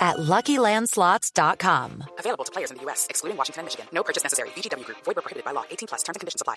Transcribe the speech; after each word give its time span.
at 0.00 0.16
LuckyLandSlots.com. 0.16 2.04
Available 2.18 2.44
to 2.44 2.52
players 2.52 2.70
in 2.70 2.78
the 2.78 2.82
U.S., 2.84 3.06
excluding 3.10 3.36
Washington 3.36 3.60
and 3.60 3.66
Michigan. 3.66 3.86
No 3.92 4.02
purchase 4.02 4.22
necessary. 4.22 4.48
VGW 4.50 4.84
Group. 4.84 4.98
Void 5.04 5.16
where 5.16 5.22
prohibited 5.22 5.44
by 5.44 5.52
law. 5.52 5.64
18 5.70 5.88
plus. 5.88 6.02
Terms 6.02 6.16
and 6.16 6.20
conditions 6.20 6.40
apply. 6.40 6.56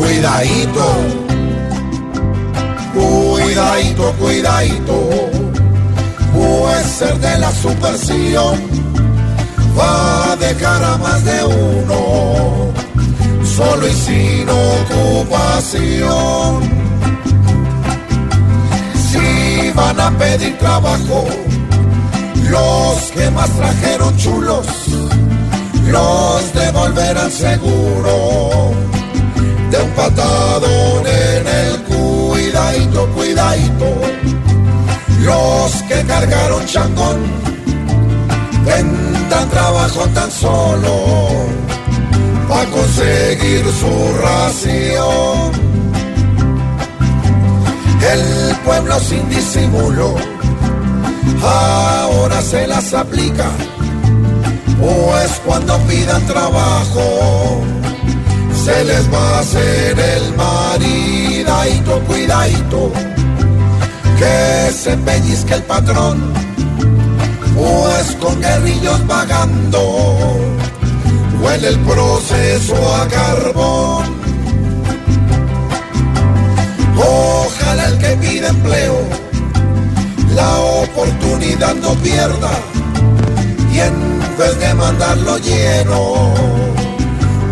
Cuidadito, 0.00 0.86
cuidadito, 2.94 4.12
cuidadito, 4.18 4.96
puede 6.32 6.84
ser 6.84 7.18
de 7.18 7.38
la 7.38 7.52
superstición, 7.52 8.58
va 9.78 10.32
a 10.32 10.36
dejar 10.36 10.82
a 10.84 10.96
más 10.96 11.22
de 11.24 11.44
uno, 11.44 12.72
solo 13.44 13.86
y 13.86 13.92
sin 13.92 14.48
ocupación. 14.88 16.00
Si 19.10 19.70
van 19.74 20.00
a 20.00 20.10
pedir 20.16 20.56
trabajo, 20.56 21.26
que 23.12 23.30
más 23.30 23.50
trajeron 23.50 24.16
chulos, 24.16 24.66
los 25.86 26.54
devolverán 26.54 27.30
seguro 27.30 28.72
de 29.70 29.78
un 29.82 29.90
patadón 29.90 31.06
en 31.06 31.46
el 31.46 31.82
cuidadito, 31.82 33.06
cuidadito. 33.14 33.86
Los 35.20 35.72
que 35.82 36.02
cargaron 36.06 36.64
changón 36.66 37.18
tendrán 38.64 39.48
trabajo 39.50 40.06
tan 40.14 40.30
solo 40.30 40.96
para 42.48 42.70
conseguir 42.70 43.64
su 43.80 44.22
ración. 44.22 45.70
El 48.12 48.56
pueblo 48.64 48.98
sin 48.98 49.28
disimulo 49.28 50.16
ahora 51.42 52.42
se 52.42 52.66
las 52.66 52.92
aplica, 52.94 53.50
pues 54.80 55.40
cuando 55.44 55.78
pidan 55.80 56.26
trabajo 56.26 57.62
se 58.64 58.84
les 58.84 59.12
va 59.12 59.36
a 59.36 59.40
hacer 59.40 59.98
el 59.98 60.36
maridadito, 60.36 62.00
cuidadito, 62.06 62.92
que 64.18 64.72
se 64.72 64.96
pellizque 64.98 65.54
el 65.54 65.62
patrón, 65.62 66.32
pues 67.56 68.16
con 68.20 68.40
guerrillos 68.40 69.06
vagando, 69.06 70.36
huele 71.42 71.68
el 71.68 71.78
proceso 71.80 72.74
a 72.96 73.08
carbón. 73.08 74.19
Oportunidad 80.92 81.74
no 81.76 81.94
pierda, 81.96 82.50
y 83.72 83.80
en 83.80 84.20
vez 84.38 84.58
de 84.58 84.74
mandarlo 84.74 85.38
lleno, 85.38 86.34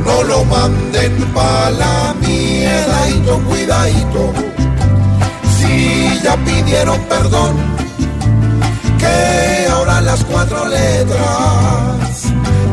no 0.04 0.22
lo 0.24 0.44
manden 0.44 1.14
pa' 1.34 1.70
la 1.70 2.14
miedadito, 2.20 3.38
cuidadito. 3.48 4.32
Si 5.58 6.20
ya 6.22 6.36
pidieron 6.44 7.00
perdón, 7.04 7.56
que 8.98 9.68
ahora 9.70 10.00
las 10.00 10.24
cuatro 10.24 10.66
letras 10.66 12.24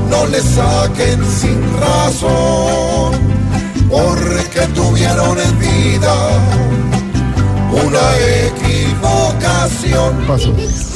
no 0.09 0.26
le 0.28 0.42
saquen 0.42 1.20
sin 1.40 1.62
razón, 1.80 3.14
porque 3.90 4.62
tuvieron 4.74 5.38
en 5.40 5.59
vida 5.59 6.16
equivocación. 9.46 10.95